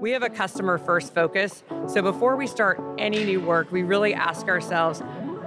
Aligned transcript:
We 0.00 0.10
have 0.12 0.22
a 0.22 0.30
customer 0.30 0.78
first 0.78 1.14
focus. 1.14 1.62
So 1.86 2.02
before 2.02 2.36
we 2.36 2.46
start 2.46 2.80
any 2.98 3.24
new 3.24 3.40
work, 3.40 3.70
we 3.70 3.82
really 3.82 4.14
ask 4.14 4.48
ourselves 4.48 5.02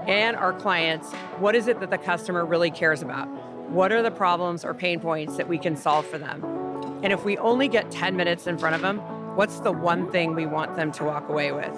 and 0.08 0.36
our 0.36 0.54
clients 0.54 1.12
what 1.40 1.56
is 1.56 1.68
it 1.68 1.80
that 1.80 1.90
the 1.90 1.98
customer 1.98 2.46
really 2.46 2.72
cares 2.72 3.02
about? 3.02 3.28
What 3.70 3.92
are 3.92 4.02
the 4.02 4.12
problems 4.12 4.64
or 4.64 4.74
pain 4.74 5.00
points 5.00 5.38
that 5.38 5.48
we 5.48 5.58
can 5.58 5.76
solve 5.76 6.06
for 6.06 6.18
them? 6.18 6.44
And 7.04 7.12
if 7.12 7.26
we 7.26 7.38
only 7.38 7.68
get 7.68 7.92
10 7.92 8.16
minutes 8.16 8.48
in 8.48 8.58
front 8.58 8.76
of 8.76 8.82
them, 8.82 9.00
what's 9.36 9.60
the 9.60 9.72
one 9.72 10.10
thing 10.12 10.36
we 10.36 10.46
want 10.46 10.76
them 10.76 10.92
to 10.94 11.04
walk 11.04 11.28
away 11.30 11.52
with? 11.52 11.76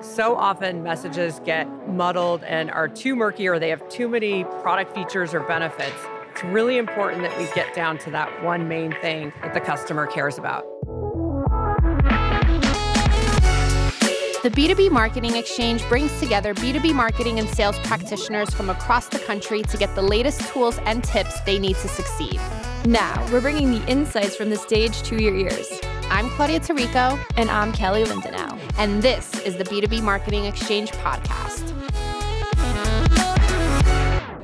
So 0.00 0.36
often 0.36 0.82
messages 0.82 1.40
get 1.44 1.66
muddled 1.88 2.44
and 2.44 2.70
are 2.70 2.88
too 2.88 3.16
murky 3.16 3.48
or 3.48 3.58
they 3.58 3.70
have 3.70 3.88
too 3.88 4.08
many 4.08 4.44
product 4.44 4.94
features 4.94 5.34
or 5.34 5.40
benefits. 5.40 5.96
It's 6.30 6.44
really 6.44 6.78
important 6.78 7.22
that 7.22 7.36
we 7.38 7.46
get 7.54 7.74
down 7.74 7.98
to 7.98 8.10
that 8.10 8.42
one 8.42 8.68
main 8.68 8.92
thing 9.00 9.32
that 9.42 9.54
the 9.54 9.60
customer 9.60 10.06
cares 10.06 10.36
about. 10.36 10.66
The 14.44 14.50
B2B 14.50 14.90
Marketing 14.90 15.36
Exchange 15.36 15.82
brings 15.88 16.20
together 16.20 16.52
B2B 16.52 16.92
marketing 16.94 17.38
and 17.38 17.48
sales 17.48 17.78
practitioners 17.78 18.52
from 18.52 18.68
across 18.68 19.06
the 19.06 19.18
country 19.20 19.62
to 19.62 19.78
get 19.78 19.94
the 19.94 20.02
latest 20.02 20.46
tools 20.52 20.78
and 20.84 21.02
tips 21.02 21.40
they 21.46 21.58
need 21.58 21.76
to 21.76 21.88
succeed. 21.88 22.38
Now, 22.84 23.26
we're 23.32 23.40
bringing 23.40 23.70
the 23.70 23.82
insights 23.86 24.36
from 24.36 24.50
the 24.50 24.56
stage 24.56 25.02
to 25.04 25.16
your 25.16 25.34
ears. 25.34 25.66
I'm 26.10 26.28
Claudia 26.28 26.60
Tarico. 26.60 27.18
And 27.38 27.48
I'm 27.48 27.72
Kelly 27.72 28.04
Lindenau. 28.04 28.60
And 28.76 29.00
this 29.02 29.32
is 29.46 29.56
the 29.56 29.64
B2B 29.64 30.02
Marketing 30.02 30.44
Exchange 30.44 30.92
podcast. 30.92 31.73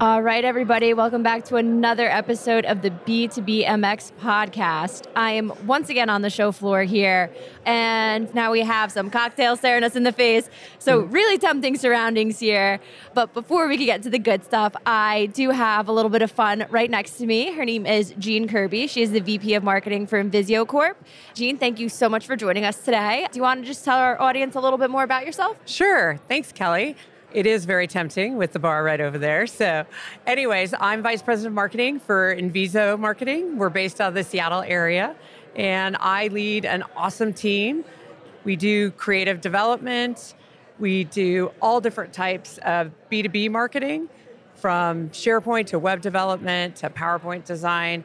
All 0.01 0.23
right, 0.23 0.47
everybody, 0.47 0.95
welcome 0.95 1.23
back 1.23 1.45
to 1.45 1.57
another 1.57 2.09
episode 2.09 2.65
of 2.65 2.81
the 2.81 2.89
B2B 2.89 3.67
MX 3.67 4.13
podcast. 4.19 5.07
I 5.15 5.33
am 5.33 5.53
once 5.67 5.91
again 5.91 6.09
on 6.09 6.23
the 6.23 6.31
show 6.31 6.53
floor 6.53 6.85
here, 6.85 7.31
and 7.67 8.35
now 8.35 8.51
we 8.51 8.63
have 8.63 8.91
some 8.91 9.11
cocktails 9.11 9.59
staring 9.59 9.85
us 9.85 9.97
in 9.97 10.05
the 10.05 10.13
face. 10.13 10.49
So, 10.79 11.03
mm. 11.03 11.13
really 11.13 11.37
tempting 11.37 11.77
surroundings 11.77 12.39
here. 12.39 12.81
But 13.13 13.35
before 13.35 13.69
we 13.69 13.77
can 13.77 13.85
get 13.85 14.03
to 14.05 14.09
the 14.09 14.19
good 14.19 14.43
stuff, 14.43 14.75
I 14.87 15.27
do 15.35 15.51
have 15.51 15.87
a 15.87 15.93
little 15.93 16.11
bit 16.11 16.23
of 16.23 16.31
fun 16.31 16.65
right 16.71 16.91
next 16.91 17.19
to 17.19 17.27
me. 17.27 17.53
Her 17.53 17.67
name 17.67 17.85
is 17.85 18.15
Jeanne 18.19 18.49
Kirby. 18.49 18.87
She 18.87 19.03
is 19.03 19.11
the 19.11 19.21
VP 19.21 19.53
of 19.53 19.63
Marketing 19.63 20.07
for 20.07 20.25
Inviso 20.25 20.67
Corp. 20.67 20.97
Jeanne, 21.35 21.59
thank 21.59 21.79
you 21.79 21.91
so 21.91 22.09
much 22.09 22.27
for 22.27 22.37
joining 22.37 22.65
us 22.65 22.83
today. 22.83 23.27
Do 23.31 23.39
you 23.39 23.43
want 23.43 23.61
to 23.61 23.67
just 23.67 23.85
tell 23.85 23.99
our 23.99 24.19
audience 24.19 24.55
a 24.55 24.61
little 24.61 24.79
bit 24.79 24.89
more 24.89 25.03
about 25.03 25.27
yourself? 25.27 25.59
Sure. 25.67 26.19
Thanks, 26.27 26.53
Kelly. 26.53 26.97
It 27.33 27.47
is 27.47 27.65
very 27.65 27.87
tempting 27.87 28.37
with 28.37 28.53
the 28.53 28.59
bar 28.59 28.83
right 28.83 29.01
over 29.01 29.17
there. 29.17 29.47
So, 29.47 29.87
anyways, 30.27 30.75
I'm 30.81 31.01
Vice 31.01 31.23
President 31.23 31.53
of 31.53 31.55
Marketing 31.55 32.01
for 32.01 32.35
Inviso 32.35 32.99
Marketing. 32.99 33.57
We're 33.57 33.69
based 33.69 34.01
out 34.01 34.09
of 34.09 34.15
the 34.15 34.25
Seattle 34.25 34.63
area, 34.63 35.15
and 35.55 35.97
I 36.01 36.27
lead 36.27 36.65
an 36.65 36.83
awesome 36.97 37.33
team. 37.33 37.85
We 38.43 38.57
do 38.57 38.91
creative 38.93 39.41
development, 39.41 40.35
we 40.81 41.05
do 41.05 41.53
all 41.63 41.81
different 41.81 42.13
types 42.13 42.59
of 42.65 42.91
B2B 43.13 43.49
marketing, 43.51 44.09
from 44.57 45.09
SharePoint 45.11 45.67
to 45.67 45.79
web 45.79 46.01
development 46.01 46.77
to 46.77 46.91
PowerPoint 46.91 47.45
design, 47.45 48.03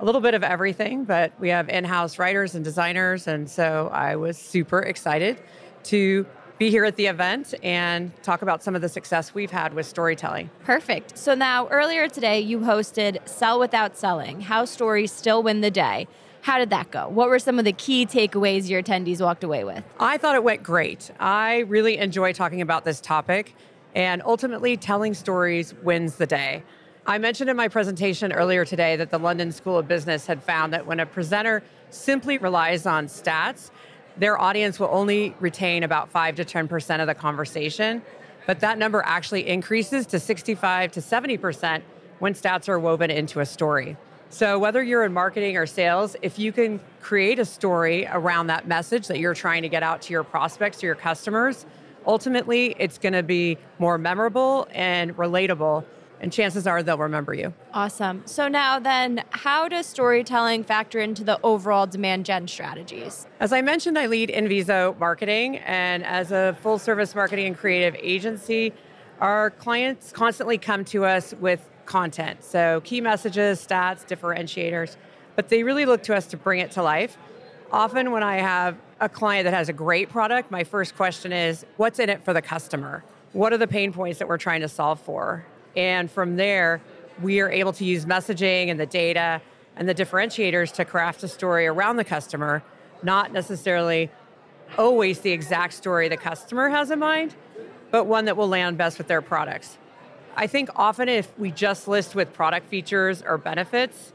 a 0.00 0.04
little 0.04 0.20
bit 0.22 0.32
of 0.32 0.42
everything, 0.42 1.04
but 1.04 1.32
we 1.38 1.50
have 1.50 1.68
in 1.68 1.84
house 1.84 2.18
writers 2.18 2.54
and 2.54 2.64
designers. 2.64 3.26
And 3.26 3.50
so 3.50 3.90
I 3.92 4.16
was 4.16 4.38
super 4.38 4.80
excited 4.80 5.42
to 5.84 6.26
be 6.62 6.70
here 6.70 6.84
at 6.84 6.94
the 6.94 7.06
event 7.06 7.54
and 7.64 8.12
talk 8.22 8.40
about 8.40 8.62
some 8.62 8.76
of 8.76 8.82
the 8.82 8.88
success 8.88 9.34
we've 9.34 9.50
had 9.50 9.74
with 9.74 9.84
storytelling. 9.84 10.48
Perfect. 10.62 11.18
So 11.18 11.34
now 11.34 11.66
earlier 11.70 12.08
today 12.08 12.38
you 12.38 12.60
hosted 12.60 13.18
Sell 13.28 13.58
Without 13.58 13.96
Selling, 13.96 14.42
How 14.42 14.64
Stories 14.64 15.10
Still 15.10 15.42
Win 15.42 15.60
the 15.60 15.72
Day. 15.72 16.06
How 16.42 16.58
did 16.60 16.70
that 16.70 16.92
go? 16.92 17.08
What 17.08 17.28
were 17.28 17.40
some 17.40 17.58
of 17.58 17.64
the 17.64 17.72
key 17.72 18.06
takeaways 18.06 18.68
your 18.68 18.80
attendees 18.80 19.20
walked 19.20 19.42
away 19.42 19.64
with? 19.64 19.82
I 19.98 20.18
thought 20.18 20.36
it 20.36 20.44
went 20.44 20.62
great. 20.62 21.10
I 21.18 21.64
really 21.66 21.98
enjoy 21.98 22.32
talking 22.32 22.60
about 22.60 22.84
this 22.84 23.00
topic, 23.00 23.56
and 23.96 24.22
ultimately, 24.24 24.76
telling 24.76 25.14
stories 25.14 25.74
wins 25.82 26.14
the 26.14 26.26
day. 26.26 26.62
I 27.04 27.18
mentioned 27.18 27.50
in 27.50 27.56
my 27.56 27.66
presentation 27.66 28.32
earlier 28.32 28.64
today 28.64 28.94
that 28.94 29.10
the 29.10 29.18
London 29.18 29.50
School 29.50 29.78
of 29.78 29.88
Business 29.88 30.26
had 30.26 30.40
found 30.44 30.72
that 30.74 30.86
when 30.86 31.00
a 31.00 31.06
presenter 31.06 31.64
simply 31.90 32.38
relies 32.38 32.86
on 32.86 33.06
stats, 33.08 33.72
their 34.16 34.40
audience 34.40 34.78
will 34.78 34.90
only 34.90 35.34
retain 35.40 35.82
about 35.82 36.10
5 36.10 36.36
to 36.36 36.44
10% 36.44 37.00
of 37.00 37.06
the 37.06 37.14
conversation, 37.14 38.02
but 38.46 38.60
that 38.60 38.78
number 38.78 39.02
actually 39.04 39.48
increases 39.48 40.06
to 40.06 40.20
65 40.20 40.92
to 40.92 41.00
70% 41.00 41.82
when 42.18 42.34
stats 42.34 42.68
are 42.68 42.78
woven 42.78 43.10
into 43.10 43.40
a 43.40 43.46
story. 43.46 43.96
So, 44.30 44.58
whether 44.58 44.82
you're 44.82 45.04
in 45.04 45.12
marketing 45.12 45.58
or 45.58 45.66
sales, 45.66 46.16
if 46.22 46.38
you 46.38 46.52
can 46.52 46.80
create 47.02 47.38
a 47.38 47.44
story 47.44 48.06
around 48.06 48.46
that 48.46 48.66
message 48.66 49.06
that 49.08 49.18
you're 49.18 49.34
trying 49.34 49.60
to 49.62 49.68
get 49.68 49.82
out 49.82 50.00
to 50.02 50.12
your 50.12 50.24
prospects, 50.24 50.82
or 50.82 50.86
your 50.86 50.94
customers, 50.94 51.66
ultimately 52.06 52.74
it's 52.78 52.96
going 52.96 53.12
to 53.12 53.22
be 53.22 53.58
more 53.78 53.98
memorable 53.98 54.66
and 54.72 55.14
relatable 55.16 55.84
and 56.22 56.32
chances 56.32 56.66
are 56.66 56.82
they'll 56.82 56.96
remember 56.96 57.34
you. 57.34 57.52
Awesome. 57.74 58.22
So 58.24 58.48
now 58.48 58.78
then, 58.78 59.24
how 59.30 59.68
does 59.68 59.86
storytelling 59.86 60.64
factor 60.64 61.00
into 61.00 61.24
the 61.24 61.38
overall 61.42 61.86
demand 61.86 62.24
gen 62.24 62.48
strategies? 62.48 63.26
As 63.40 63.52
I 63.52 63.60
mentioned, 63.60 63.98
I 63.98 64.06
lead 64.06 64.30
Inviso 64.30 64.96
Marketing, 64.98 65.56
and 65.58 66.04
as 66.04 66.30
a 66.30 66.56
full 66.62 66.78
service 66.78 67.14
marketing 67.14 67.48
and 67.48 67.58
creative 67.58 67.96
agency, 68.00 68.72
our 69.20 69.50
clients 69.50 70.12
constantly 70.12 70.58
come 70.58 70.84
to 70.86 71.04
us 71.04 71.34
with 71.34 71.68
content. 71.86 72.44
So 72.44 72.80
key 72.84 73.00
messages, 73.00 73.64
stats, 73.64 74.06
differentiators, 74.06 74.96
but 75.34 75.48
they 75.48 75.64
really 75.64 75.86
look 75.86 76.04
to 76.04 76.14
us 76.14 76.26
to 76.28 76.36
bring 76.36 76.60
it 76.60 76.70
to 76.72 76.82
life. 76.82 77.18
Often 77.72 78.12
when 78.12 78.22
I 78.22 78.36
have 78.36 78.76
a 79.00 79.08
client 79.08 79.44
that 79.44 79.54
has 79.54 79.68
a 79.68 79.72
great 79.72 80.08
product, 80.08 80.50
my 80.50 80.62
first 80.62 80.94
question 80.94 81.32
is, 81.32 81.66
what's 81.78 81.98
in 81.98 82.08
it 82.08 82.22
for 82.24 82.32
the 82.32 82.42
customer? 82.42 83.02
What 83.32 83.52
are 83.52 83.58
the 83.58 83.66
pain 83.66 83.92
points 83.92 84.18
that 84.20 84.28
we're 84.28 84.38
trying 84.38 84.60
to 84.60 84.68
solve 84.68 85.00
for? 85.00 85.44
And 85.76 86.10
from 86.10 86.36
there, 86.36 86.80
we 87.20 87.40
are 87.40 87.50
able 87.50 87.72
to 87.74 87.84
use 87.84 88.04
messaging 88.04 88.68
and 88.68 88.78
the 88.78 88.86
data 88.86 89.40
and 89.76 89.88
the 89.88 89.94
differentiators 89.94 90.72
to 90.74 90.84
craft 90.84 91.22
a 91.22 91.28
story 91.28 91.66
around 91.66 91.96
the 91.96 92.04
customer, 92.04 92.62
not 93.02 93.32
necessarily 93.32 94.10
always 94.78 95.20
the 95.20 95.32
exact 95.32 95.74
story 95.74 96.08
the 96.08 96.16
customer 96.16 96.68
has 96.68 96.90
in 96.90 96.98
mind, 96.98 97.34
but 97.90 98.04
one 98.04 98.24
that 98.26 98.36
will 98.36 98.48
land 98.48 98.78
best 98.78 98.98
with 98.98 99.06
their 99.06 99.22
products. 99.22 99.78
I 100.34 100.46
think 100.46 100.70
often 100.76 101.08
if 101.08 101.38
we 101.38 101.50
just 101.50 101.88
list 101.88 102.14
with 102.14 102.32
product 102.32 102.68
features 102.68 103.22
or 103.22 103.36
benefits, 103.36 104.12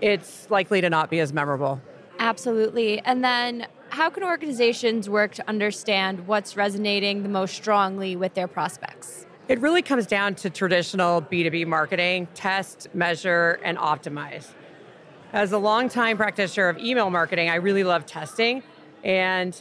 it's 0.00 0.48
likely 0.50 0.80
to 0.80 0.90
not 0.90 1.10
be 1.10 1.20
as 1.20 1.32
memorable. 1.32 1.80
Absolutely. 2.18 3.00
And 3.00 3.24
then 3.24 3.66
how 3.90 4.10
can 4.10 4.22
organizations 4.22 5.08
work 5.08 5.34
to 5.34 5.48
understand 5.48 6.26
what's 6.26 6.56
resonating 6.56 7.22
the 7.22 7.28
most 7.28 7.54
strongly 7.54 8.16
with 8.16 8.34
their 8.34 8.48
prospects? 8.48 9.26
It 9.48 9.60
really 9.60 9.82
comes 9.82 10.08
down 10.08 10.34
to 10.36 10.50
traditional 10.50 11.22
B2B 11.22 11.68
marketing 11.68 12.26
test, 12.34 12.88
measure, 12.92 13.60
and 13.62 13.78
optimize. 13.78 14.48
As 15.32 15.52
a 15.52 15.58
longtime 15.58 16.16
practitioner 16.16 16.68
of 16.68 16.78
email 16.78 17.10
marketing, 17.10 17.48
I 17.48 17.54
really 17.56 17.84
love 17.84 18.06
testing. 18.06 18.64
And 19.04 19.60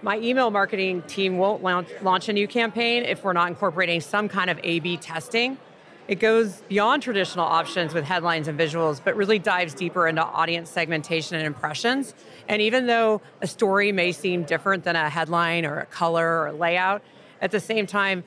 my 0.00 0.18
email 0.18 0.50
marketing 0.50 1.02
team 1.02 1.36
won't 1.36 1.62
launch 1.62 2.28
a 2.30 2.32
new 2.32 2.48
campaign 2.48 3.02
if 3.02 3.22
we're 3.22 3.34
not 3.34 3.48
incorporating 3.48 4.00
some 4.00 4.30
kind 4.30 4.48
of 4.48 4.58
A 4.62 4.80
B 4.80 4.96
testing. 4.96 5.58
It 6.06 6.20
goes 6.20 6.62
beyond 6.68 7.02
traditional 7.02 7.44
options 7.44 7.92
with 7.92 8.04
headlines 8.04 8.48
and 8.48 8.58
visuals, 8.58 8.98
but 9.04 9.14
really 9.14 9.38
dives 9.38 9.74
deeper 9.74 10.08
into 10.08 10.24
audience 10.24 10.70
segmentation 10.70 11.36
and 11.36 11.46
impressions. 11.46 12.14
And 12.48 12.62
even 12.62 12.86
though 12.86 13.20
a 13.42 13.46
story 13.46 13.92
may 13.92 14.12
seem 14.12 14.44
different 14.44 14.84
than 14.84 14.96
a 14.96 15.10
headline 15.10 15.66
or 15.66 15.80
a 15.80 15.86
color 15.86 16.44
or 16.44 16.52
layout, 16.52 17.02
at 17.40 17.52
the 17.52 17.60
same 17.60 17.86
time, 17.86 18.24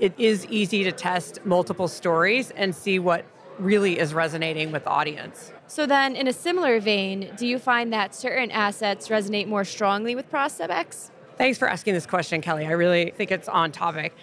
it 0.00 0.14
is 0.18 0.46
easy 0.46 0.82
to 0.84 0.92
test 0.92 1.44
multiple 1.44 1.86
stories 1.86 2.50
and 2.52 2.74
see 2.74 2.98
what 2.98 3.24
really 3.58 3.98
is 3.98 4.14
resonating 4.14 4.72
with 4.72 4.84
the 4.84 4.90
audience. 4.90 5.52
So 5.66 5.86
then 5.86 6.16
in 6.16 6.26
a 6.26 6.32
similar 6.32 6.80
vein, 6.80 7.30
do 7.36 7.46
you 7.46 7.58
find 7.58 7.92
that 7.92 8.14
certain 8.14 8.50
assets 8.50 9.08
resonate 9.08 9.46
more 9.46 9.64
strongly 9.64 10.14
with 10.14 10.28
prospects? 10.30 11.10
Thanks 11.36 11.58
for 11.58 11.68
asking 11.68 11.94
this 11.94 12.06
question, 12.06 12.40
Kelly. 12.40 12.66
I 12.66 12.72
really 12.72 13.10
think 13.10 13.30
it's 13.30 13.48
on 13.48 13.70
topic. 13.70 14.14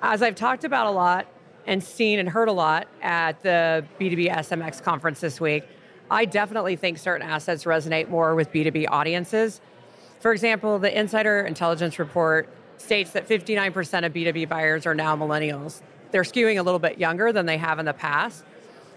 As 0.00 0.22
I've 0.22 0.36
talked 0.36 0.64
about 0.64 0.86
a 0.86 0.90
lot 0.90 1.26
and 1.66 1.82
seen 1.82 2.20
and 2.20 2.28
heard 2.28 2.48
a 2.48 2.52
lot 2.52 2.86
at 3.02 3.42
the 3.42 3.84
B2B 4.00 4.30
SMX 4.30 4.80
conference 4.82 5.20
this 5.20 5.40
week, 5.40 5.64
I 6.08 6.24
definitely 6.24 6.76
think 6.76 6.98
certain 6.98 7.26
assets 7.26 7.64
resonate 7.64 8.08
more 8.08 8.36
with 8.36 8.52
B2B 8.52 8.86
audiences. 8.88 9.60
For 10.20 10.32
example, 10.32 10.78
the 10.78 10.96
Insider 10.96 11.40
Intelligence 11.40 11.98
Report 11.98 12.48
states 12.78 13.10
that 13.12 13.28
59% 13.28 14.06
of 14.06 14.12
B2B 14.12 14.48
buyers 14.48 14.86
are 14.86 14.94
now 14.94 15.16
millennials. 15.16 15.80
They're 16.10 16.22
skewing 16.22 16.58
a 16.58 16.62
little 16.62 16.78
bit 16.78 16.98
younger 16.98 17.32
than 17.32 17.46
they 17.46 17.58
have 17.58 17.78
in 17.78 17.86
the 17.86 17.92
past. 17.92 18.44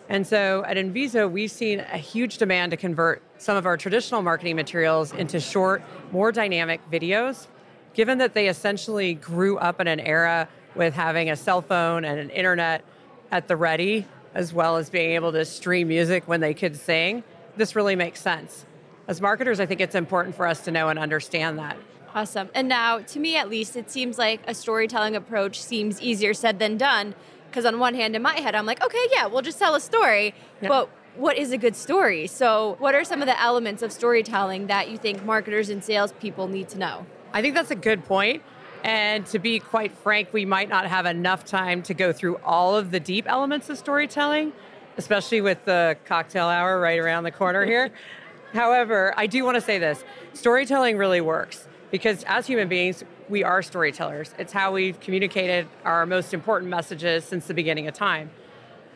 And 0.09 0.25
so 0.25 0.63
at 0.65 0.75
Inviso, 0.75 1.29
we've 1.29 1.51
seen 1.51 1.81
a 1.81 1.97
huge 1.97 2.39
demand 2.39 2.71
to 2.71 2.77
convert 2.77 3.21
some 3.37 3.55
of 3.55 3.65
our 3.65 3.77
traditional 3.77 4.21
marketing 4.21 4.55
materials 4.55 5.13
into 5.13 5.39
short, 5.39 5.83
more 6.11 6.31
dynamic 6.31 6.81
videos, 6.91 7.47
given 7.93 8.17
that 8.17 8.33
they 8.33 8.47
essentially 8.47 9.13
grew 9.13 9.57
up 9.57 9.79
in 9.79 9.87
an 9.87 9.99
era 9.99 10.47
with 10.75 10.93
having 10.95 11.29
a 11.29 11.35
cell 11.35 11.61
phone 11.61 12.05
and 12.05 12.19
an 12.19 12.29
internet 12.31 12.83
at 13.31 13.47
the 13.47 13.55
ready, 13.55 14.05
as 14.33 14.51
well 14.51 14.77
as 14.77 14.89
being 14.89 15.11
able 15.11 15.31
to 15.31 15.45
stream 15.45 15.87
music 15.87 16.27
when 16.27 16.39
they 16.39 16.53
could 16.53 16.75
sing. 16.75 17.23
This 17.55 17.75
really 17.75 17.95
makes 17.95 18.19
sense. 18.21 18.65
as 19.07 19.21
marketers, 19.21 19.59
I 19.59 19.65
think 19.65 19.81
it's 19.81 19.95
important 19.95 20.35
for 20.35 20.47
us 20.47 20.61
to 20.61 20.71
know 20.71 20.89
and 20.89 20.97
understand 20.97 21.59
that. 21.59 21.77
Awesome. 22.15 22.49
And 22.53 22.67
now, 22.67 22.99
to 22.99 23.19
me 23.19 23.37
at 23.37 23.49
least, 23.49 23.75
it 23.75 23.91
seems 23.91 24.17
like 24.17 24.41
a 24.47 24.53
storytelling 24.53 25.15
approach 25.15 25.61
seems 25.61 26.01
easier 26.01 26.33
said 26.33 26.59
than 26.59 26.77
done. 26.77 27.15
Because 27.49 27.65
on 27.65 27.79
one 27.79 27.95
hand, 27.95 28.15
in 28.15 28.21
my 28.21 28.39
head, 28.39 28.55
I'm 28.55 28.65
like, 28.65 28.83
okay, 28.83 29.05
yeah, 29.11 29.25
we'll 29.25 29.41
just 29.41 29.57
tell 29.57 29.75
a 29.75 29.79
story. 29.79 30.35
Yep. 30.61 30.69
But 30.69 30.89
what 31.15 31.37
is 31.37 31.51
a 31.51 31.57
good 31.57 31.75
story? 31.75 32.27
So, 32.27 32.75
what 32.79 32.93
are 32.93 33.03
some 33.03 33.21
of 33.21 33.27
the 33.27 33.39
elements 33.41 33.81
of 33.81 33.91
storytelling 33.91 34.67
that 34.67 34.89
you 34.89 34.97
think 34.97 35.23
marketers 35.23 35.69
and 35.69 35.83
salespeople 35.83 36.47
need 36.47 36.69
to 36.69 36.77
know? 36.77 37.05
I 37.33 37.41
think 37.41 37.55
that's 37.55 37.71
a 37.71 37.75
good 37.75 38.05
point. 38.05 38.43
And 38.83 39.25
to 39.27 39.39
be 39.39 39.59
quite 39.59 39.91
frank, 39.91 40.31
we 40.31 40.45
might 40.45 40.69
not 40.69 40.87
have 40.87 41.05
enough 41.05 41.43
time 41.43 41.81
to 41.83 41.93
go 41.93 42.13
through 42.13 42.37
all 42.37 42.75
of 42.77 42.91
the 42.91 42.99
deep 42.99 43.25
elements 43.27 43.69
of 43.69 43.77
storytelling, 43.77 44.53
especially 44.97 45.41
with 45.41 45.65
the 45.65 45.97
cocktail 46.05 46.45
hour 46.47 46.79
right 46.79 46.99
around 46.99 47.23
the 47.23 47.31
corner 47.31 47.65
here. 47.65 47.91
However, 48.53 49.13
I 49.17 49.27
do 49.27 49.43
want 49.43 49.55
to 49.55 49.61
say 49.61 49.77
this 49.77 50.03
storytelling 50.33 50.97
really 50.97 51.21
works 51.21 51.67
because 51.91 52.23
as 52.25 52.47
human 52.47 52.67
beings, 52.67 53.03
we 53.29 53.43
are 53.43 53.61
storytellers. 53.61 54.33
It's 54.37 54.53
how 54.53 54.71
we've 54.71 54.99
communicated 54.99 55.67
our 55.85 56.05
most 56.05 56.33
important 56.33 56.69
messages 56.69 57.25
since 57.25 57.47
the 57.47 57.53
beginning 57.53 57.87
of 57.87 57.93
time. 57.93 58.31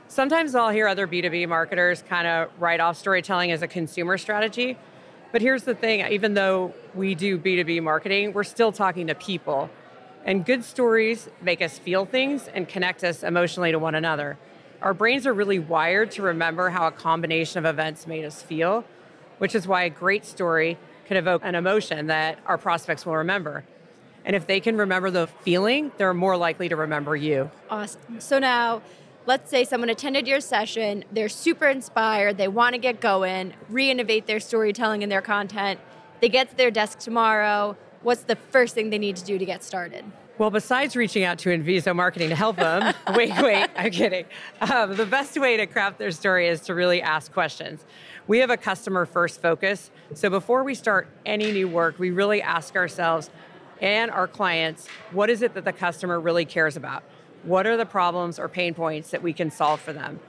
Sometimes 0.08 0.54
I'll 0.54 0.70
hear 0.70 0.88
other 0.88 1.08
B2B 1.08 1.48
marketers 1.48 2.04
kind 2.08 2.28
of 2.28 2.50
write 2.60 2.80
off 2.80 2.98
storytelling 2.98 3.52
as 3.52 3.62
a 3.62 3.68
consumer 3.68 4.18
strategy. 4.18 4.78
But 5.32 5.42
here's 5.42 5.64
the 5.64 5.74
thing 5.74 6.06
even 6.12 6.36
though 6.36 6.74
we 6.94 7.16
do 7.16 7.40
B2B 7.40 7.82
marketing, 7.82 8.34
we're 8.34 8.44
still 8.44 8.72
talking 8.72 9.08
to 9.08 9.16
people. 9.16 9.70
And 10.26 10.46
good 10.46 10.64
stories 10.64 11.30
make 11.42 11.62
us 11.62 11.80
feel 11.80 12.06
things 12.06 12.48
and 12.48 12.68
connect 12.68 13.04
us 13.04 13.24
emotionally 13.24 13.72
to 13.72 13.80
one 13.80 13.96
another. 13.96 14.38
Our 14.82 14.94
brains 14.94 15.26
are 15.26 15.34
really 15.34 15.60
wired 15.60 16.12
to 16.12 16.22
remember 16.22 16.70
how 16.70 16.88
a 16.88 16.92
combination 16.92 17.60
of 17.60 17.66
events 17.66 18.06
made 18.06 18.24
us 18.24 18.42
feel, 18.42 18.86
which 19.38 19.56
is 19.56 19.68
why 19.68 19.84
a 19.84 19.90
great 19.90 20.26
story 20.26 20.78
can 21.14 21.22
evoke 21.22 21.44
an 21.46 21.54
emotion 21.54 22.08
that 22.08 22.40
our 22.48 22.58
prospects 22.58 23.06
will 23.06 23.18
remember. 23.18 23.64
And 24.26 24.36
if 24.36 24.48
they 24.48 24.60
can 24.60 24.78
remember 24.78 25.12
the 25.12 25.28
feeling, 25.28 25.92
they're 25.98 26.14
more 26.14 26.36
likely 26.38 26.70
to 26.70 26.76
remember 26.76 27.16
you. 27.16 27.52
Awesome. 27.70 28.20
So 28.20 28.40
now, 28.40 28.82
let's 29.28 29.52
say 29.52 29.64
someone 29.64 29.90
attended 29.90 30.28
your 30.28 30.40
session, 30.40 31.04
they're 31.12 31.30
super 31.30 31.68
inspired, 31.68 32.38
they 32.38 32.48
want 32.48 32.74
to 32.74 32.80
get 32.80 33.00
going, 33.00 33.54
re-innovate 33.70 34.26
their 34.26 34.40
storytelling 34.40 35.04
and 35.04 35.12
their 35.12 35.22
content. 35.22 35.80
They 36.20 36.30
get 36.30 36.50
to 36.50 36.56
their 36.56 36.72
desk 36.72 36.98
tomorrow. 37.00 37.78
What's 38.02 38.24
the 38.24 38.36
first 38.36 38.74
thing 38.74 38.90
they 38.90 38.98
need 38.98 39.18
to 39.18 39.26
do 39.26 39.38
to 39.38 39.46
get 39.46 39.64
started? 39.64 40.06
Well, 40.44 40.52
besides 40.52 40.98
reaching 40.98 41.24
out 41.24 41.40
to 41.40 41.58
Inviso 41.58 41.96
Marketing 41.96 42.28
to 42.28 42.36
help 42.36 42.58
them, 42.58 42.94
wait, 43.16 43.32
wait, 43.42 43.70
I'm 43.78 43.92
kidding. 43.92 44.26
Um, 44.60 44.94
the 44.98 45.06
best 45.06 45.40
way 45.40 45.56
to 45.56 45.66
craft 45.66 46.00
their 46.00 46.12
story 46.12 46.50
is 46.50 46.60
to 46.64 46.76
really 46.76 47.02
ask 47.02 47.32
questions. 47.32 47.86
We 48.28 48.40
have 48.40 48.50
a 48.50 48.58
customer 48.58 49.06
first 49.06 49.42
focus. 49.42 49.90
So 50.14 50.30
before 50.30 50.66
we 50.66 50.76
start 50.76 51.08
any 51.26 51.54
new 51.54 51.70
work, 51.70 51.98
we 51.98 52.12
really 52.12 52.42
ask 52.42 52.76
ourselves 52.76 53.30
and 53.80 54.12
our 54.12 54.28
clients 54.28 54.90
what 55.14 55.30
is 55.30 55.44
it 55.44 55.54
that 55.54 55.64
the 55.64 55.72
customer 55.72 56.20
really 56.20 56.44
cares 56.44 56.76
about? 56.76 57.04
What 57.44 57.66
are 57.66 57.78
the 57.78 57.86
problems 57.86 58.38
or 58.38 58.50
pain 58.50 58.74
points 58.74 59.12
that 59.12 59.24
we 59.24 59.32
can 59.32 59.50
solve 59.50 59.80
for 59.80 59.94
them? 59.94 60.20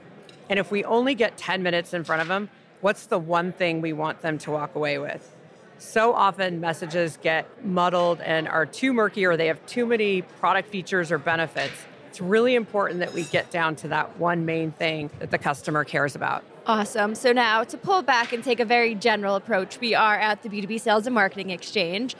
And 0.49 0.57
if 0.57 0.71
we 0.71 0.85
only 0.85 1.15
get 1.15 1.35
10 1.35 1.61
minutes 1.61 1.93
in 1.93 2.05
front 2.05 2.21
of 2.21 2.29
them, 2.29 2.49
what's 2.79 3.05
the 3.05 3.19
one 3.19 3.51
thing 3.51 3.81
we 3.81 3.91
want 3.91 4.21
them 4.21 4.37
to 4.37 4.51
walk 4.51 4.75
away 4.75 4.97
with? 4.97 5.34
So 5.77 6.13
often 6.13 6.59
messages 6.59 7.17
get 7.21 7.65
muddled 7.65 8.21
and 8.21 8.47
are 8.47 8.65
too 8.65 8.93
murky 8.93 9.25
or 9.25 9.35
they 9.37 9.47
have 9.47 9.63
too 9.65 9.85
many 9.85 10.21
product 10.21 10.69
features 10.69 11.11
or 11.11 11.17
benefits. 11.17 11.73
It's 12.09 12.21
really 12.21 12.55
important 12.55 13.01
that 13.01 13.13
we 13.13 13.23
get 13.23 13.51
down 13.51 13.75
to 13.77 13.89
that 13.89 14.17
one 14.17 14.45
main 14.45 14.71
thing 14.71 15.09
that 15.19 15.31
the 15.31 15.37
customer 15.37 15.83
cares 15.83 16.15
about. 16.15 16.45
Awesome. 16.65 17.13
So 17.13 17.33
now 17.33 17.63
to 17.65 17.77
pull 17.77 18.01
back 18.01 18.31
and 18.31 18.43
take 18.43 18.59
a 18.59 18.65
very 18.65 18.95
general 18.95 19.35
approach, 19.35 19.79
we 19.79 19.93
are 19.93 20.17
at 20.17 20.41
the 20.41 20.49
B2B 20.49 20.79
Sales 20.79 21.05
and 21.05 21.13
Marketing 21.13 21.49
Exchange. 21.49 22.15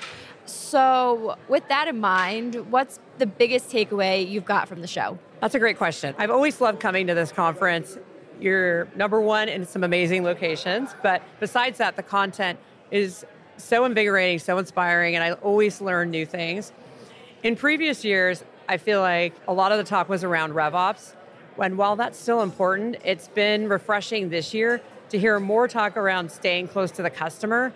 So, 0.45 1.37
with 1.47 1.67
that 1.69 1.87
in 1.87 1.99
mind, 1.99 2.71
what's 2.71 2.99
the 3.17 3.25
biggest 3.25 3.71
takeaway 3.71 4.29
you've 4.29 4.45
got 4.45 4.67
from 4.67 4.81
the 4.81 4.87
show? 4.87 5.17
That's 5.41 5.55
a 5.55 5.59
great 5.59 5.77
question. 5.77 6.13
I've 6.19 6.29
always 6.29 6.61
loved 6.61 6.79
coming 6.79 7.07
to 7.07 7.15
this 7.15 7.31
conference. 7.31 7.97
You're 8.39 8.87
number 8.95 9.19
one 9.19 9.49
in 9.49 9.65
some 9.65 9.83
amazing 9.83 10.23
locations, 10.23 10.93
but 11.01 11.23
besides 11.39 11.79
that, 11.79 11.95
the 11.95 12.03
content 12.03 12.59
is 12.91 13.25
so 13.57 13.85
invigorating, 13.85 14.39
so 14.39 14.57
inspiring, 14.57 15.15
and 15.15 15.23
I 15.23 15.31
always 15.33 15.81
learn 15.81 16.11
new 16.11 16.25
things. 16.25 16.71
In 17.43 17.55
previous 17.55 18.03
years, 18.03 18.43
I 18.67 18.77
feel 18.77 19.01
like 19.01 19.33
a 19.47 19.53
lot 19.53 19.71
of 19.71 19.77
the 19.77 19.83
talk 19.83 20.09
was 20.09 20.23
around 20.23 20.53
RevOps. 20.53 21.13
And 21.61 21.77
while 21.77 21.95
that's 21.95 22.19
still 22.19 22.41
important, 22.41 22.97
it's 23.05 23.27
been 23.29 23.69
refreshing 23.69 24.29
this 24.29 24.53
year 24.53 24.81
to 25.09 25.19
hear 25.19 25.39
more 25.39 25.67
talk 25.67 25.95
around 25.95 26.31
staying 26.31 26.67
close 26.67 26.91
to 26.91 27.03
the 27.03 27.09
customer. 27.09 27.73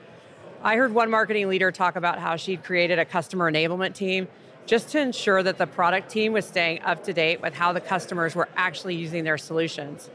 I 0.62 0.76
heard 0.76 0.94
one 0.94 1.10
marketing 1.10 1.48
leader 1.48 1.72
talk 1.72 1.96
about 1.96 2.20
how 2.20 2.36
she'd 2.36 2.64
created 2.64 3.00
a 3.00 3.06
customer 3.06 3.50
enablement 3.50 3.94
team 3.94 4.28
just 4.66 4.90
to 4.90 5.00
ensure 5.00 5.42
that 5.42 5.58
the 5.58 5.66
product 5.66 6.10
team 6.10 6.34
was 6.34 6.46
staying 6.46 6.82
up 6.82 7.04
to 7.06 7.14
date 7.14 7.42
with 7.42 7.54
how 7.54 7.72
the 7.72 7.82
customers 7.82 8.36
were 8.36 8.50
actually 8.58 8.96
using 8.96 9.24
their 9.24 9.38
solutions. 9.38 10.10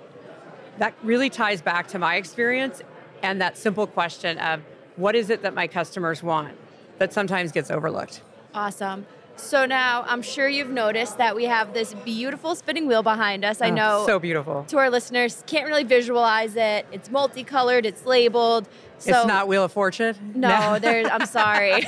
That 0.78 0.94
really 1.02 1.30
ties 1.30 1.62
back 1.62 1.88
to 1.88 1.98
my 1.98 2.16
experience 2.16 2.82
and 3.22 3.40
that 3.40 3.56
simple 3.56 3.86
question 3.86 4.38
of 4.38 4.60
what 4.96 5.14
is 5.14 5.30
it 5.30 5.42
that 5.42 5.54
my 5.54 5.66
customers 5.66 6.22
want 6.22 6.56
that 6.98 7.12
sometimes 7.12 7.50
gets 7.52 7.70
overlooked. 7.70 8.20
Awesome. 8.54 9.06
So 9.36 9.66
now 9.66 10.04
I'm 10.06 10.22
sure 10.22 10.48
you've 10.48 10.70
noticed 10.70 11.18
that 11.18 11.34
we 11.34 11.44
have 11.46 11.74
this 11.74 11.92
beautiful 11.92 12.54
spinning 12.54 12.86
wheel 12.86 13.02
behind 13.02 13.44
us. 13.44 13.60
I 13.60 13.70
Oh, 13.70 13.74
know 13.74 14.02
so 14.06 14.20
beautiful. 14.20 14.64
to 14.68 14.78
our 14.78 14.90
listeners 14.90 15.42
can't 15.48 15.66
really 15.66 15.82
visualize 15.82 16.54
it. 16.54 16.86
It's 16.92 17.10
multicolored, 17.10 17.84
it's 17.84 18.06
labeled. 18.06 18.68
So 18.98 19.10
it's 19.10 19.26
not 19.26 19.48
Wheel 19.48 19.64
of 19.64 19.72
Fortune. 19.72 20.14
No, 20.36 20.78
there's 20.80 21.08
I'm 21.10 21.26
sorry. 21.26 21.72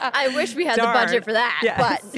I 0.00 0.32
wish 0.34 0.56
we 0.56 0.66
had 0.66 0.76
Darn. 0.76 0.92
the 0.92 1.00
budget 1.06 1.24
for 1.24 1.32
that. 1.32 1.60
Yes, 1.62 2.02
but 2.02 2.14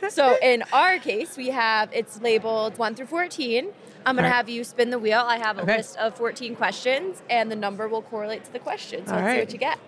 yes. 0.00 0.14
so 0.14 0.36
in 0.40 0.62
our 0.72 0.98
case, 1.00 1.36
we 1.36 1.48
have 1.48 1.92
it's 1.92 2.20
labeled 2.20 2.78
1 2.78 2.94
through 2.94 3.06
14. 3.06 3.66
I'm 4.06 4.16
going 4.16 4.24
to 4.24 4.30
have 4.30 4.48
you 4.48 4.64
spin 4.64 4.90
the 4.90 4.98
wheel. 4.98 5.20
I 5.26 5.38
have 5.38 5.58
a 5.58 5.62
Okay. 5.62 5.76
list 5.78 5.96
of 5.96 6.14
14 6.16 6.56
questions 6.56 7.22
and 7.30 7.50
the 7.50 7.56
number 7.56 7.88
will 7.88 8.02
correlate 8.02 8.44
to 8.44 8.52
the 8.52 8.58
question. 8.58 9.06
So 9.06 9.14
All 9.14 9.20
let's 9.20 9.32
see 9.32 9.38
what 9.40 9.52
you 9.52 9.58
get. 9.58 9.78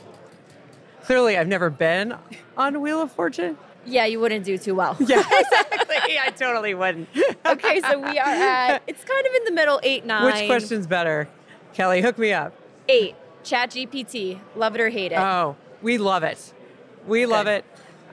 Clearly, 1.05 1.37
I've 1.39 1.47
never 1.49 1.71
been 1.71 2.15
on 2.57 2.81
Wheel 2.81 3.01
of 3.01 3.13
Fortune. 3.13 3.57
Yeah, 3.85 4.07
you 4.07 4.19
wouldn't 4.19 4.45
do 4.45 4.59
too 4.59 4.75
well. 4.75 4.97
Yeah, 5.01 5.21
exactly. 5.31 6.19
I 6.21 6.31
totally 6.37 6.75
wouldn't. 6.75 7.09
okay, 7.47 7.81
so 7.81 7.99
we 8.01 8.19
are 8.19 8.27
at 8.29 8.83
it's 8.87 9.05
kind 9.05 9.27
of 9.27 9.33
in 9.35 9.45
the 9.45 9.53
middle, 9.53 9.79
8 9.83 10.05
9. 10.05 10.25
Which 10.25 10.47
question's 10.47 10.87
better? 10.87 11.29
Kelly, 11.75 12.01
hook 12.03 12.19
me 12.19 12.33
up. 12.33 12.53
8. 12.89 13.15
Chat 13.45 13.71
GPT. 13.71 14.41
Love 14.57 14.75
it 14.75 14.81
or 14.81 14.89
hate 14.89 15.13
it. 15.13 15.19
Oh, 15.19 15.55
we 15.83 15.99
love 15.99 16.25
it. 16.25 16.53
We 17.07 17.27
love 17.27 17.47
it. 17.47 17.65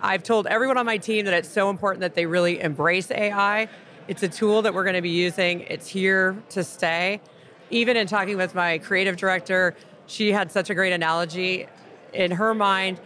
I've 0.01 0.21
told 0.21 0.45
everyone 0.47 0.78
on 0.78 0.85
my 0.85 0.97
team 0.97 1.25
that 1.25 1.33
it's 1.33 1.49
so 1.49 1.69
important 1.71 2.01
that 2.01 2.13
they 2.13 2.25
really 2.28 2.59
embrace 2.59 3.09
AI. 3.09 3.69
It's 4.07 4.22
a 4.22 4.28
tool 4.28 4.62
that 4.64 4.74
we're 4.74 4.83
going 4.83 4.95
to 4.95 5.02
be 5.02 5.10
using. 5.10 5.62
It's 5.62 5.88
here 5.88 6.36
to 6.50 6.64
stay. 6.64 7.22
Even 7.69 7.95
in 7.95 8.06
talking 8.06 8.36
with 8.36 8.54
my 8.54 8.78
creative 8.80 9.16
director, 9.16 9.76
she 10.07 10.33
had 10.33 10.52
such 10.52 10.69
a 10.69 10.76
great 10.76 10.92
analogy. 10.92 11.68
In 12.14 12.31
her 12.31 12.54
mind, 12.54 13.00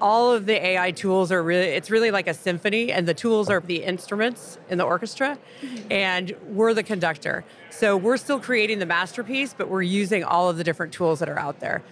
all 0.00 0.32
of 0.32 0.46
the 0.46 0.54
AI 0.66 0.90
tools 0.90 1.30
are 1.30 1.44
really, 1.44 1.68
it's 1.68 1.90
really 1.90 2.10
like 2.10 2.26
a 2.26 2.34
symphony, 2.34 2.90
and 2.90 3.06
the 3.06 3.14
tools 3.14 3.48
are 3.48 3.60
the 3.60 3.84
instruments 3.84 4.58
in 4.68 4.78
the 4.78 4.84
orchestra, 4.84 5.38
and 5.92 6.34
we're 6.48 6.74
the 6.74 6.82
conductor. 6.82 7.44
So 7.70 7.96
we're 7.96 8.16
still 8.16 8.40
creating 8.40 8.80
the 8.80 8.86
masterpiece, 8.86 9.54
but 9.56 9.68
we're 9.68 9.82
using 9.82 10.24
all 10.24 10.50
of 10.50 10.56
the 10.56 10.64
different 10.64 10.92
tools 10.92 11.20
that 11.20 11.28
are 11.28 11.38
out 11.38 11.60
there. 11.60 11.84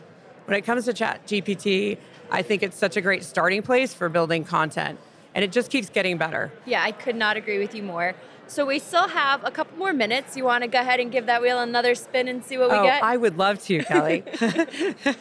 When 0.47 0.59
it 0.59 0.63
comes 0.63 0.87
to 0.87 0.93
Chat 0.93 1.25
GPT, 1.29 1.99
I 2.33 2.43
think 2.43 2.65
it's 2.65 2.77
such 2.77 2.97
a 2.97 3.01
great 3.01 3.23
starting 3.23 3.63
place 3.63 3.95
for 3.95 4.09
building 4.09 4.43
content, 4.43 4.99
and 5.37 5.45
it 5.45 5.53
just 5.53 5.71
keeps 5.71 5.89
getting 5.89 6.19
better. 6.19 6.51
Yeah, 6.67 6.83
I 6.83 6.91
could 6.91 7.15
not 7.15 7.37
agree 7.37 7.61
with 7.61 7.77
you 7.77 7.85
more. 7.85 8.17
So 8.51 8.67
we 8.67 8.81
still 8.81 9.07
have 9.07 9.45
a 9.45 9.53
couple 9.53 9.79
more 9.79 9.93
minutes. 9.93 10.37
You 10.37 10.43
want 10.43 10.65
to 10.65 10.69
go 10.69 10.81
ahead 10.81 10.99
and 10.99 11.13
give 11.13 11.27
that 11.27 11.41
wheel 11.41 11.61
another 11.61 11.95
spin 11.95 12.27
and 12.27 12.45
see 12.45 12.59
what 12.59 12.69
we 12.73 12.79
oh, 12.79 12.83
get? 12.83 13.01
I 13.01 13.17
would 13.17 13.39
love 13.39 13.63
to, 13.67 13.85
Kelly. 13.85 14.25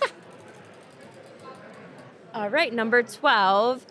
All 2.33 2.49
right, 2.49 2.73
number 2.73 3.03
12. 3.03 3.85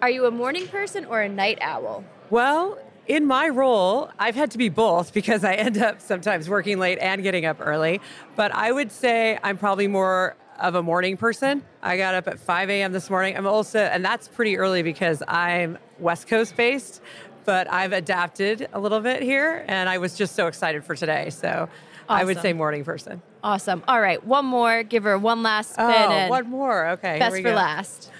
Are 0.00 0.08
you 0.08 0.26
a 0.26 0.30
morning 0.30 0.68
person 0.68 1.04
or 1.04 1.20
a 1.20 1.28
night 1.28 1.58
owl? 1.60 2.04
Well, 2.30 2.78
in 3.08 3.26
my 3.26 3.48
role, 3.48 4.12
I've 4.20 4.36
had 4.36 4.52
to 4.52 4.58
be 4.58 4.68
both 4.68 5.12
because 5.12 5.42
I 5.42 5.54
end 5.54 5.78
up 5.78 6.00
sometimes 6.00 6.48
working 6.48 6.78
late 6.78 6.98
and 7.00 7.24
getting 7.24 7.44
up 7.44 7.56
early. 7.58 8.00
But 8.36 8.54
I 8.54 8.70
would 8.70 8.92
say 8.92 9.36
I'm 9.42 9.58
probably 9.58 9.88
more 9.88 10.36
of 10.60 10.74
a 10.74 10.82
morning 10.82 11.16
person. 11.16 11.62
I 11.82 11.96
got 11.96 12.14
up 12.14 12.28
at 12.28 12.38
5 12.38 12.70
a.m. 12.70 12.92
this 12.92 13.10
morning. 13.10 13.36
I'm 13.36 13.46
also, 13.46 13.80
and 13.80 14.04
that's 14.04 14.28
pretty 14.28 14.56
early 14.56 14.82
because 14.82 15.22
I'm 15.26 15.78
West 15.98 16.28
Coast 16.28 16.56
based, 16.56 17.00
but 17.46 17.72
I've 17.72 17.92
adapted 17.92 18.68
a 18.72 18.80
little 18.80 19.00
bit 19.00 19.22
here 19.22 19.64
and 19.68 19.88
I 19.88 19.98
was 19.98 20.14
just 20.14 20.34
so 20.34 20.48
excited 20.48 20.84
for 20.84 20.94
today. 20.94 21.30
So 21.30 21.68
I 22.08 22.24
would 22.24 22.40
say 22.40 22.52
morning 22.52 22.84
person. 22.84 23.22
Awesome. 23.42 23.82
All 23.88 24.00
right, 24.00 24.22
one 24.24 24.44
more. 24.44 24.82
Give 24.82 25.04
her 25.04 25.16
one 25.16 25.42
last 25.42 25.76
oh, 25.78 25.90
spin. 25.90 26.26
Oh, 26.26 26.28
one 26.28 26.50
more. 26.50 26.88
Okay. 26.90 27.12
here 27.12 27.18
best 27.18 27.36
for 27.36 27.42
go. 27.42 27.54
last. 27.54 28.10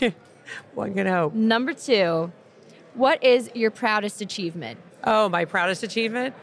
one 0.74 0.94
can 0.94 1.06
hope. 1.06 1.34
Number 1.34 1.72
two. 1.72 2.30
What 2.94 3.22
is 3.22 3.50
your 3.54 3.70
proudest 3.70 4.20
achievement? 4.20 4.78
Oh, 5.04 5.28
my 5.28 5.44
proudest 5.44 5.82
achievement? 5.82 6.34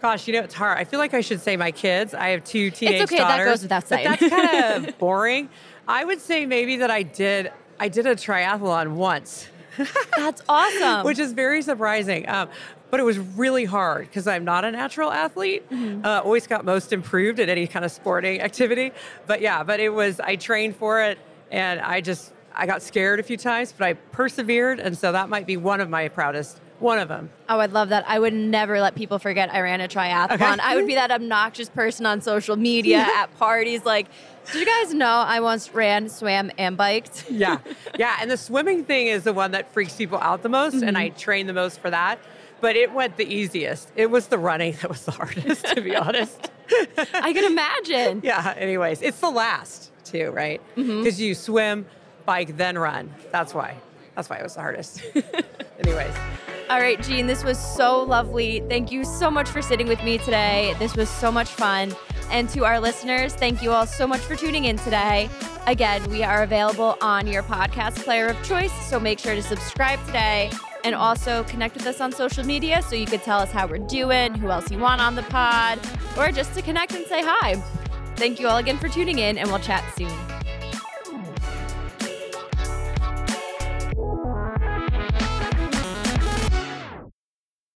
Gosh, 0.00 0.26
you 0.26 0.32
know, 0.32 0.40
it's 0.40 0.54
hard. 0.54 0.78
I 0.78 0.84
feel 0.84 0.98
like 0.98 1.14
I 1.14 1.20
should 1.20 1.40
say 1.40 1.56
my 1.56 1.70
kids. 1.70 2.12
I 2.12 2.30
have 2.30 2.42
two 2.42 2.72
teenage 2.72 3.02
it's 3.02 3.12
okay, 3.12 3.22
that 3.22 3.44
goes 3.44 3.62
without 3.62 3.86
saying. 3.86 4.08
But 4.08 4.18
that's 4.18 4.34
kind 4.34 4.86
of 4.86 4.98
boring. 4.98 5.48
I 5.86 6.04
would 6.04 6.20
say 6.20 6.44
maybe 6.44 6.78
that 6.78 6.90
I 6.90 7.04
did 7.04 7.52
I 7.78 7.88
did 7.88 8.06
a 8.06 8.14
triathlon 8.14 8.92
once. 8.92 9.48
That's 10.16 10.42
awesome. 10.48 11.04
Which 11.04 11.18
is 11.18 11.32
very 11.32 11.62
surprising. 11.62 12.28
Um, 12.28 12.48
but 12.90 13.00
it 13.00 13.04
was 13.04 13.18
really 13.18 13.64
hard 13.64 14.06
because 14.06 14.26
I'm 14.26 14.44
not 14.44 14.64
a 14.66 14.70
natural 14.70 15.10
athlete. 15.10 15.68
Mm-hmm. 15.70 16.04
Uh, 16.04 16.20
always 16.20 16.46
got 16.46 16.64
most 16.64 16.92
improved 16.92 17.40
at 17.40 17.48
any 17.48 17.66
kind 17.66 17.84
of 17.84 17.90
sporting 17.90 18.42
activity. 18.42 18.92
But 19.26 19.40
yeah, 19.40 19.62
but 19.62 19.80
it 19.80 19.88
was, 19.88 20.20
I 20.20 20.36
trained 20.36 20.76
for 20.76 21.02
it 21.02 21.18
and 21.50 21.80
I 21.80 22.02
just, 22.02 22.32
I 22.54 22.66
got 22.66 22.82
scared 22.82 23.18
a 23.18 23.22
few 23.22 23.38
times, 23.38 23.72
but 23.72 23.86
I 23.86 23.94
persevered. 23.94 24.78
And 24.78 24.96
so 24.96 25.12
that 25.12 25.30
might 25.30 25.46
be 25.46 25.56
one 25.56 25.80
of 25.80 25.88
my 25.88 26.08
proudest, 26.08 26.60
one 26.82 26.98
of 26.98 27.08
them. 27.08 27.30
Oh, 27.48 27.58
I'd 27.60 27.72
love 27.72 27.88
that. 27.90 28.04
I 28.08 28.18
would 28.18 28.34
never 28.34 28.80
let 28.80 28.94
people 28.94 29.18
forget 29.18 29.52
I 29.54 29.60
ran 29.60 29.80
a 29.80 29.88
triathlon. 29.88 30.32
Okay. 30.32 30.44
I 30.60 30.74
would 30.76 30.86
be 30.86 30.94
that 30.96 31.10
obnoxious 31.10 31.68
person 31.68 32.04
on 32.06 32.20
social 32.20 32.56
media 32.56 32.98
at 33.16 33.26
parties 33.38 33.84
like, 33.84 34.08
did 34.52 34.60
you 34.60 34.66
guys 34.66 34.92
know 34.92 35.06
I 35.06 35.40
once 35.40 35.72
ran, 35.72 36.08
swam, 36.08 36.50
and 36.58 36.76
biked? 36.76 37.26
yeah, 37.30 37.58
yeah. 37.98 38.16
And 38.20 38.30
the 38.30 38.36
swimming 38.36 38.84
thing 38.84 39.06
is 39.06 39.22
the 39.22 39.32
one 39.32 39.52
that 39.52 39.72
freaks 39.72 39.94
people 39.94 40.18
out 40.18 40.42
the 40.42 40.48
most, 40.48 40.74
and 40.74 40.82
Mm-hmm. 40.82 40.96
I 40.96 41.08
train 41.10 41.46
the 41.46 41.52
most 41.52 41.80
for 41.80 41.90
that. 41.90 42.18
But 42.60 42.76
it 42.76 42.92
went 42.92 43.16
the 43.16 43.24
easiest. 43.26 43.90
It 43.96 44.10
was 44.10 44.28
the 44.28 44.38
running 44.38 44.72
that 44.82 44.88
was 44.88 45.04
the 45.04 45.10
hardest, 45.20 45.66
to 45.66 45.80
be 45.80 45.96
honest. 45.96 46.50
I 47.14 47.32
can 47.32 47.44
imagine. 47.44 48.20
yeah. 48.24 48.54
Anyways, 48.56 49.02
it's 49.02 49.18
the 49.20 49.30
last 49.30 49.90
too, 50.04 50.30
right? 50.30 50.60
Mm-hmm. 50.76 50.98
Because 51.02 51.20
you 51.20 51.34
swim, 51.34 51.86
bike, 52.24 52.56
then 52.56 52.78
run. 52.78 53.12
That's 53.32 53.52
why. 53.54 53.76
That's 54.14 54.28
why 54.30 54.36
it 54.36 54.42
was 54.42 54.54
the 54.54 54.60
hardest. 54.60 55.02
Anyways, 55.80 56.14
All 56.72 56.80
right, 56.80 57.02
Jeanne, 57.02 57.26
this 57.26 57.44
was 57.44 57.58
so 57.58 58.02
lovely. 58.02 58.60
Thank 58.66 58.90
you 58.90 59.04
so 59.04 59.30
much 59.30 59.46
for 59.46 59.60
sitting 59.60 59.88
with 59.88 60.02
me 60.02 60.16
today. 60.16 60.74
This 60.78 60.96
was 60.96 61.10
so 61.10 61.30
much 61.30 61.50
fun. 61.50 61.94
And 62.30 62.48
to 62.48 62.64
our 62.64 62.80
listeners, 62.80 63.34
thank 63.34 63.62
you 63.62 63.72
all 63.72 63.86
so 63.86 64.06
much 64.06 64.20
for 64.20 64.36
tuning 64.36 64.64
in 64.64 64.78
today. 64.78 65.28
Again, 65.66 66.02
we 66.08 66.22
are 66.22 66.44
available 66.44 66.96
on 67.02 67.26
your 67.26 67.42
podcast 67.42 68.02
player 68.04 68.28
of 68.28 68.42
choice, 68.42 68.72
so 68.88 68.98
make 68.98 69.18
sure 69.18 69.34
to 69.34 69.42
subscribe 69.42 70.02
today 70.06 70.50
and 70.82 70.94
also 70.94 71.44
connect 71.44 71.74
with 71.74 71.86
us 71.86 72.00
on 72.00 72.10
social 72.10 72.42
media 72.42 72.80
so 72.80 72.96
you 72.96 73.04
could 73.04 73.22
tell 73.22 73.40
us 73.40 73.52
how 73.52 73.66
we're 73.66 73.76
doing, 73.76 74.34
who 74.34 74.50
else 74.50 74.70
you 74.70 74.78
want 74.78 75.02
on 75.02 75.14
the 75.14 75.24
pod, 75.24 75.78
or 76.16 76.32
just 76.32 76.54
to 76.54 76.62
connect 76.62 76.94
and 76.94 77.04
say 77.06 77.20
hi. 77.22 77.56
Thank 78.16 78.40
you 78.40 78.48
all 78.48 78.56
again 78.56 78.78
for 78.78 78.88
tuning 78.88 79.18
in, 79.18 79.36
and 79.36 79.50
we'll 79.50 79.58
chat 79.58 79.84
soon. 79.94 80.31